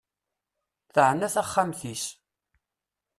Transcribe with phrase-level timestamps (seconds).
[0.93, 2.03] Teɛna taxxmat-is.